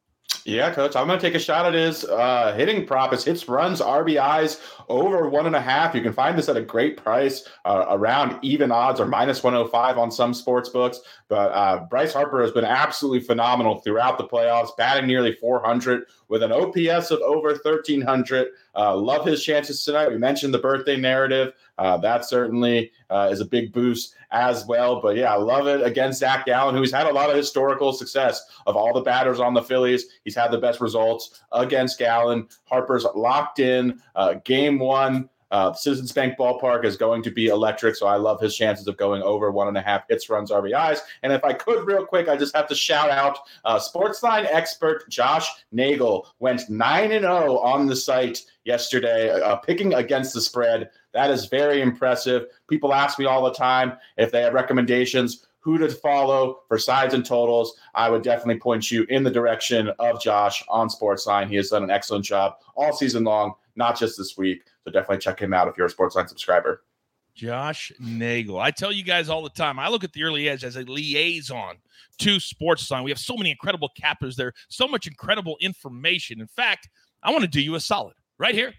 [0.46, 0.94] Yeah, coach.
[0.94, 3.14] I'm going to take a shot at his uh, hitting prop.
[3.14, 4.60] It's hits, runs, RBIs
[4.90, 5.94] over one and a half.
[5.94, 9.96] You can find this at a great price, uh, around even odds or minus 105
[9.96, 11.00] on some sports books.
[11.28, 16.42] But uh, Bryce Harper has been absolutely phenomenal throughout the playoffs, batting nearly 400 with
[16.42, 18.48] an OPS of over 1300.
[18.76, 20.10] Uh, love his chances tonight.
[20.10, 21.54] We mentioned the birthday narrative.
[21.78, 25.00] Uh, that certainly uh, is a big boost as well.
[25.00, 28.44] But yeah, I love it against Zach Gallen, who's had a lot of historical success
[28.66, 30.06] of all the batters on the Phillies.
[30.24, 32.48] He's had the best results against Gallen.
[32.64, 34.00] Harper's locked in.
[34.14, 35.28] Uh, game one.
[35.54, 38.96] Uh, Citizens Bank Ballpark is going to be electric, so I love his chances of
[38.96, 40.98] going over one and a half hits, runs, RBIs.
[41.22, 45.08] And if I could, real quick, I just have to shout out uh, Sportsline expert
[45.08, 50.90] Josh Nagel went nine and zero on the site yesterday, uh, picking against the spread.
[51.12, 52.46] That is very impressive.
[52.68, 57.14] People ask me all the time if they have recommendations who to follow for sides
[57.14, 61.48] and totals, I would definitely point you in the direction of Josh on Sportsline.
[61.48, 64.64] He has done an excellent job all season long, not just this week.
[64.84, 66.84] So definitely check him out if you're a Sportsline subscriber.
[67.34, 68.60] Josh Nagel.
[68.60, 70.82] I tell you guys all the time, I look at the early edge as a
[70.82, 71.76] liaison
[72.18, 73.02] to Sportsline.
[73.02, 76.42] We have so many incredible cappers there, so much incredible information.
[76.42, 76.90] In fact,
[77.22, 78.74] I want to do you a solid right here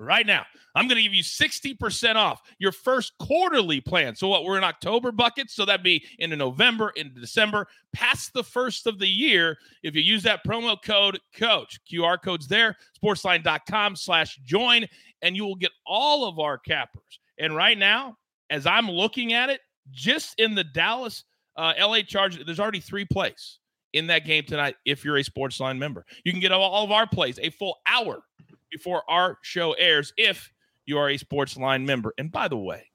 [0.00, 0.44] right now.
[0.74, 4.14] I'm going to give you 60% off your first quarterly plan.
[4.14, 5.54] So, what we're in October buckets.
[5.54, 9.58] So, that'd be into November, into December, past the first of the year.
[9.82, 14.86] If you use that promo code coach, QR code's there, sportsline.com slash join,
[15.22, 17.20] and you will get all of our cappers.
[17.38, 18.16] And right now,
[18.48, 19.60] as I'm looking at it,
[19.90, 21.24] just in the Dallas
[21.56, 23.58] uh, LA Chargers, there's already three plays
[23.92, 26.04] in that game tonight if you're a Sportsline member.
[26.24, 28.22] You can get all of our plays a full hour
[28.70, 30.52] before our show airs if
[30.86, 32.14] you are a Sportsline member.
[32.18, 32.90] And by the way,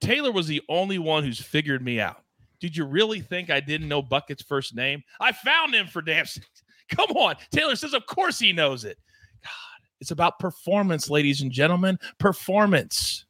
[0.00, 2.22] Taylor was the only one who's figured me out.
[2.60, 5.02] Did you really think I didn't know Bucket's first name?
[5.18, 6.62] I found him for damn sakes.
[6.90, 7.36] Come on.
[7.50, 8.98] Taylor says, of course he knows it.
[9.42, 11.98] God, it's about performance, ladies and gentlemen.
[12.18, 13.24] Performance.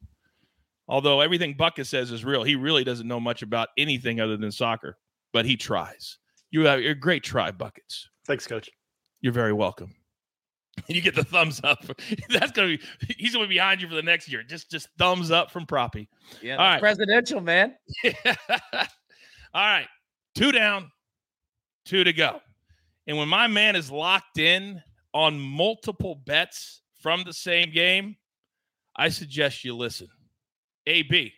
[0.87, 4.51] Although everything Bucket says is real, he really doesn't know much about anything other than
[4.51, 4.97] soccer,
[5.31, 6.17] but he tries.
[6.49, 8.09] You have a great try, Buckets.
[8.27, 8.69] Thanks, coach.
[9.21, 9.93] You're very welcome.
[10.87, 11.83] And you get the thumbs up.
[12.29, 12.81] That's gonna be
[13.17, 14.43] he's gonna be behind you for the next year.
[14.43, 16.07] Just just thumbs up from Proppy.
[16.41, 16.79] Yeah, All right.
[16.79, 17.75] presidential man.
[18.05, 18.13] All
[19.53, 19.87] right.
[20.35, 20.91] Two down,
[21.85, 22.41] two to go.
[23.07, 24.81] And when my man is locked in
[25.13, 28.15] on multiple bets from the same game,
[28.95, 30.07] I suggest you listen.
[30.87, 31.33] AB,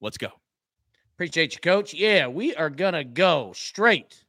[0.00, 0.28] let's go.
[1.14, 1.94] Appreciate you, coach.
[1.94, 4.24] Yeah, we are going to go straight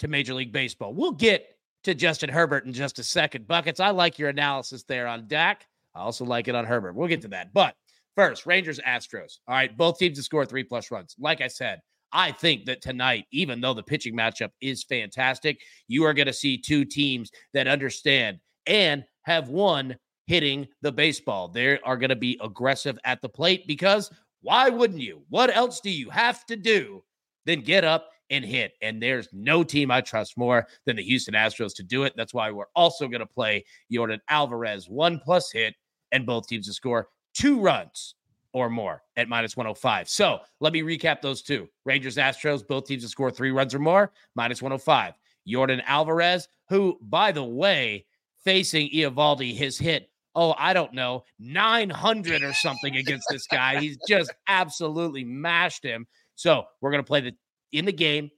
[0.00, 0.92] to Major League Baseball.
[0.92, 1.53] We'll get
[1.84, 3.46] to Justin Herbert in just a second.
[3.46, 5.66] Buckets, I like your analysis there on Dak.
[5.94, 6.94] I also like it on Herbert.
[6.94, 7.52] We'll get to that.
[7.52, 7.74] But
[8.16, 9.38] first, Rangers Astros.
[9.46, 11.14] All right, both teams to score three plus runs.
[11.18, 11.80] Like I said,
[12.12, 16.32] I think that tonight, even though the pitching matchup is fantastic, you are going to
[16.32, 21.48] see two teams that understand and have one hitting the baseball.
[21.48, 24.10] They are going to be aggressive at the plate because
[24.42, 25.22] why wouldn't you?
[25.28, 27.02] What else do you have to do
[27.46, 28.74] than get up and hit?
[28.82, 32.14] And there's no team I trust more than the Houston Astros to do it.
[32.16, 35.74] That's why we're also going to play Yordan Alvarez one plus hit
[36.12, 38.14] and both teams to score two runs
[38.54, 40.08] or more at minus 105.
[40.08, 43.80] So let me recap those two Rangers, Astros, both teams to score three runs or
[43.80, 45.14] more, minus 105.
[45.46, 48.06] Yordan Alvarez, who, by the way,
[48.44, 53.80] facing Eovaldi, has hit, oh, I don't know, 900 or something against this guy.
[53.80, 56.06] He's just absolutely mashed him.
[56.36, 57.34] So we're going to play the
[57.74, 58.30] in the game.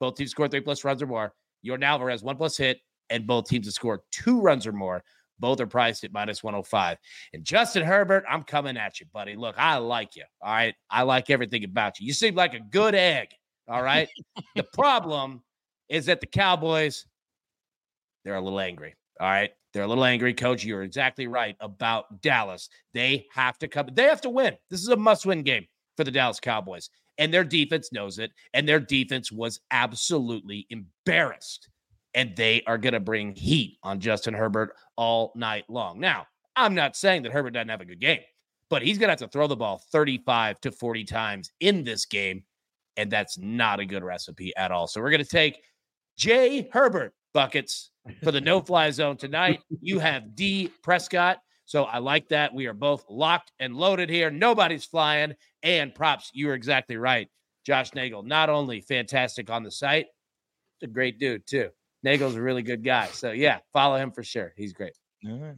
[0.00, 1.34] Both teams score three plus runs or more.
[1.66, 2.78] Yordan Alvarez, one plus hit,
[3.10, 5.02] and both teams have scored two runs or more.
[5.40, 6.96] Both are priced at minus 105.
[7.32, 9.34] And Justin Herbert, I'm coming at you, buddy.
[9.34, 10.24] Look, I like you.
[10.40, 10.74] All right.
[10.90, 12.06] I like everything about you.
[12.06, 13.28] You seem like a good egg.
[13.68, 14.08] All right.
[14.54, 15.42] the problem
[15.88, 17.06] is that the Cowboys,
[18.24, 18.94] they're a little angry.
[19.20, 19.50] All right.
[19.72, 20.34] They're a little angry.
[20.34, 22.68] Coach, you're exactly right about Dallas.
[22.92, 24.56] They have to come, they have to win.
[24.70, 26.90] This is a must win game for the Dallas Cowboys.
[27.18, 28.32] And their defense knows it.
[28.52, 31.68] And their defense was absolutely embarrassed
[32.14, 35.98] and they are going to bring heat on Justin Herbert all night long.
[35.98, 38.20] Now, I'm not saying that Herbert doesn't have a good game,
[38.70, 42.06] but he's going to have to throw the ball 35 to 40 times in this
[42.06, 42.44] game,
[42.96, 44.86] and that's not a good recipe at all.
[44.86, 45.60] So we're going to take
[46.16, 47.90] Jay Herbert buckets
[48.22, 49.60] for the no fly zone tonight.
[49.80, 51.38] You have D Prescott.
[51.66, 52.54] So I like that.
[52.54, 54.30] We are both locked and loaded here.
[54.30, 55.34] Nobody's flying.
[55.62, 57.28] And props, you are exactly right.
[57.64, 60.06] Josh Nagel, not only fantastic on the site,
[60.82, 61.70] a great dude too.
[62.02, 63.06] Nagel's a really good guy.
[63.06, 64.52] So yeah, follow him for sure.
[64.56, 64.92] He's great.
[65.26, 65.50] All right.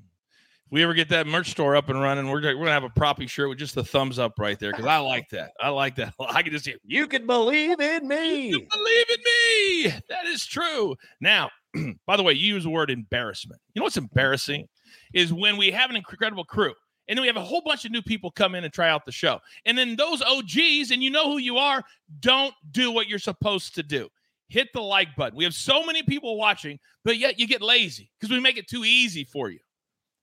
[0.66, 2.88] If we ever get that merch store up and running, we're, we're gonna have a
[2.88, 5.53] proppy shirt with just the thumbs up right there because I like that.
[5.61, 6.14] I like that.
[6.21, 8.49] I can just hear you can believe in me.
[8.49, 10.01] You can believe in me.
[10.09, 10.97] That is true.
[11.21, 11.51] Now,
[12.07, 13.61] by the way, you use the word embarrassment.
[13.75, 14.66] You know what's embarrassing
[15.13, 16.75] is when we have an incredible crew
[17.09, 19.07] and then we have a whole bunch of new people come in and try out
[19.07, 19.39] the show.
[19.65, 21.85] And then those OGs, and you know who you are,
[22.21, 24.09] don't do what you're supposed to do
[24.49, 25.37] hit the like button.
[25.37, 28.69] We have so many people watching, but yet you get lazy because we make it
[28.69, 29.59] too easy for you.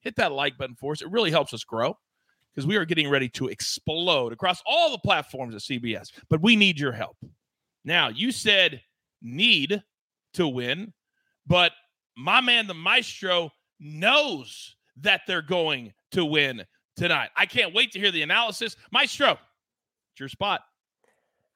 [0.01, 1.01] Hit that like button for us.
[1.01, 1.97] It really helps us grow
[2.53, 6.55] because we are getting ready to explode across all the platforms at CBS, but we
[6.55, 7.17] need your help.
[7.85, 8.81] Now, you said
[9.21, 9.83] need
[10.35, 10.93] to win,
[11.47, 11.71] but
[12.15, 13.51] my man, the maestro,
[13.83, 16.63] knows that they're going to win
[16.95, 17.29] tonight.
[17.35, 18.75] I can't wait to hear the analysis.
[18.91, 20.61] Maestro, it's your spot.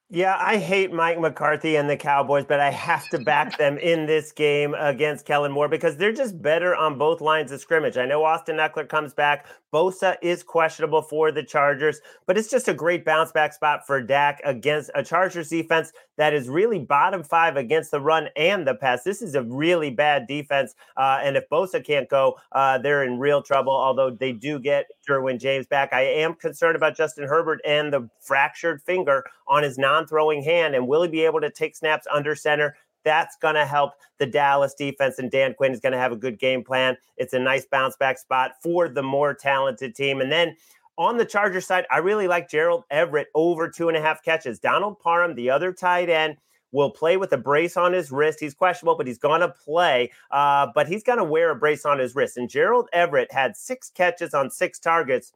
[0.10, 4.06] Yeah, I hate Mike McCarthy and the Cowboys, but I have to back them in
[4.06, 7.98] this game against Kellen Moore because they're just better on both lines of scrimmage.
[7.98, 9.48] I know Austin Ekeler comes back.
[9.74, 14.02] Bosa is questionable for the Chargers, but it's just a great bounce back spot for
[14.02, 18.76] Dak against a Chargers defense that is really bottom five against the run and the
[18.76, 19.04] pass.
[19.04, 20.74] This is a really bad defense.
[20.96, 24.86] Uh, and if Bosa can't go, uh, they're in real trouble, although they do get
[25.08, 25.92] Derwin James back.
[25.94, 30.76] I am concerned about Justin Herbert and the fractured finger on his non throwing hand.
[30.76, 32.76] And will he be able to take snaps under center?
[33.04, 36.18] That's going to help the Dallas defense, and Dan Quinn is going to have a
[36.18, 36.98] good game plan.
[37.16, 40.20] It's a nice bounce back spot for the more talented team.
[40.20, 40.58] And then
[40.98, 44.60] on the Charger side, I really like Gerald Everett over two and a half catches.
[44.60, 46.38] Donald Parham, the other tight end,
[46.72, 48.40] will play with a brace on his wrist.
[48.40, 50.12] He's questionable, but he's going to play.
[50.32, 52.36] Uh, but he's going to wear a brace on his wrist.
[52.36, 55.32] And Gerald Everett had six catches on six targets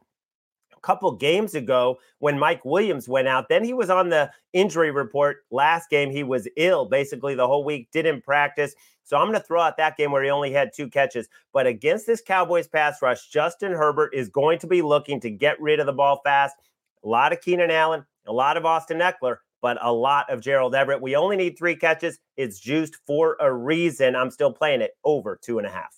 [0.82, 3.48] couple games ago when Mike Williams went out.
[3.48, 6.10] Then he was on the injury report last game.
[6.10, 8.74] He was ill basically the whole week, didn't practice.
[9.04, 11.28] So I'm going to throw out that game where he only had two catches.
[11.52, 15.60] But against this Cowboys pass rush, Justin Herbert is going to be looking to get
[15.60, 16.56] rid of the ball fast.
[17.04, 20.74] A lot of Keenan Allen, a lot of Austin Ekeler, but a lot of Gerald
[20.74, 21.00] Everett.
[21.00, 22.18] We only need three catches.
[22.36, 24.14] It's juiced for a reason.
[24.14, 25.96] I'm still playing it over two and a half.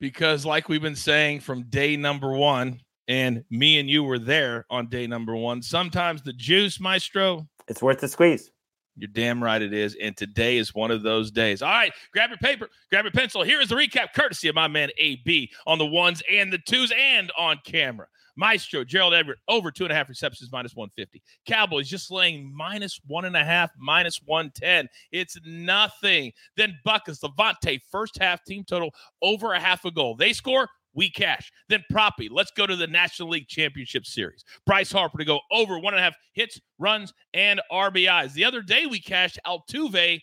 [0.00, 4.66] Because, like we've been saying from day number one, and me and you were there
[4.70, 8.50] on day number one, sometimes the juice, Maestro, it's worth the squeeze.
[8.96, 9.96] You're damn right it is.
[10.02, 11.62] And today is one of those days.
[11.62, 13.42] All right, grab your paper, grab your pencil.
[13.42, 16.92] Here is the recap, courtesy of my man AB on the ones and the twos
[16.96, 18.06] and on camera.
[18.38, 21.20] Maestro, Gerald Everett, over two and a half receptions, minus 150.
[21.44, 24.88] Cowboys just laying minus one and a half, minus 110.
[25.10, 26.32] It's nothing.
[26.56, 28.90] Then Buckets, Levante, first half team total,
[29.22, 30.14] over a half a goal.
[30.14, 31.52] They score, we cash.
[31.68, 34.44] Then Proppy, let's go to the National League Championship Series.
[34.66, 38.32] Bryce Harper to go over one and a half hits, runs, and RBIs.
[38.32, 40.20] The other day we cashed Altuve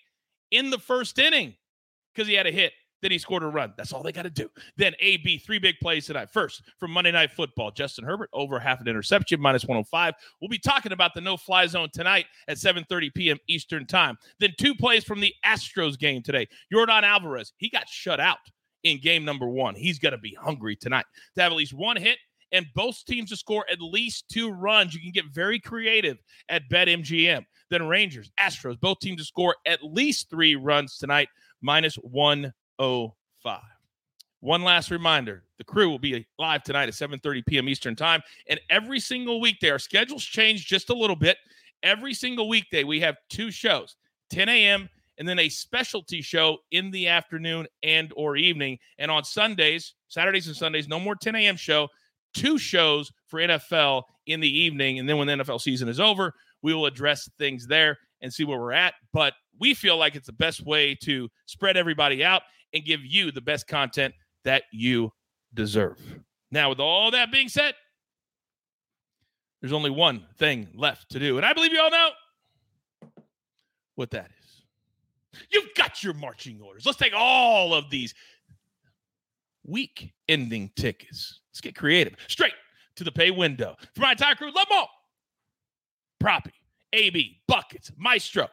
[0.51, 1.55] in the first inning
[2.13, 2.73] because he had a hit
[3.05, 3.71] then he scored a run.
[3.77, 4.49] That's all they got to do.
[4.77, 6.31] Then AB, three big plays tonight.
[6.31, 10.15] First, from Monday Night Football, Justin Herbert over half an interception, minus 105.
[10.41, 13.37] We'll be talking about the no-fly zone tonight at 7:30 p.m.
[13.47, 14.17] Eastern Time.
[14.39, 16.47] Then two plays from the Astros game today.
[16.73, 18.39] Yordan Alvarez, he got shut out
[18.85, 19.75] in game number one.
[19.75, 21.05] He's going to be hungry tonight
[21.35, 22.17] to have at least one hit
[22.51, 24.93] and both teams to score at least two runs.
[24.93, 26.17] You can get very creative
[26.47, 27.43] at BetMGM.
[27.69, 31.27] Then Rangers, Astros, both teams to score at least three runs tonight,
[31.61, 33.59] minus 105.
[34.39, 37.67] One last reminder the crew will be live tonight at 7:30 p.m.
[37.67, 38.21] Eastern Time.
[38.47, 41.37] And every single weekday, our schedules change just a little bit.
[41.81, 43.95] Every single weekday, we have two shows
[44.29, 44.87] 10 a.m.
[45.17, 48.77] and then a specialty show in the afternoon and or evening.
[48.97, 51.55] And on Sundays, Saturdays and Sundays, no more 10 a.m.
[51.55, 51.87] show,
[52.33, 54.99] two shows for NFL in the evening.
[54.99, 58.43] And then when the NFL season is over, we will address things there and see
[58.43, 58.93] where we're at.
[59.13, 62.41] But we feel like it's the best way to spread everybody out
[62.73, 64.13] and give you the best content
[64.43, 65.11] that you
[65.53, 65.99] deserve.
[66.51, 67.73] Now, with all that being said,
[69.61, 71.37] there's only one thing left to do.
[71.37, 72.09] And I believe you all know
[73.95, 74.34] what that is.
[75.51, 76.85] You've got your marching orders.
[76.85, 78.13] Let's take all of these
[79.65, 81.39] week ending tickets.
[81.51, 82.15] Let's get creative.
[82.27, 82.53] Straight
[82.95, 83.75] to the pay window.
[83.93, 84.89] For my entire crew, love them all.
[86.19, 86.53] Proppy,
[86.93, 88.47] AB, Buckets, Maestro,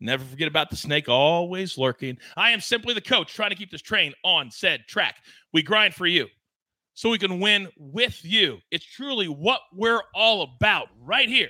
[0.00, 2.18] Never forget about the snake always lurking.
[2.36, 5.16] I am simply the coach trying to keep this train on said track.
[5.52, 6.26] We grind for you
[6.92, 8.58] so we can win with you.
[8.70, 11.48] It's truly what we're all about right here.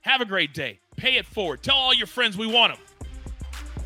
[0.00, 0.80] Have a great day.
[0.96, 1.62] Pay it forward.
[1.62, 2.82] Tell all your friends we want them.